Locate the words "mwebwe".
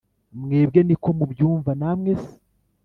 0.41-0.79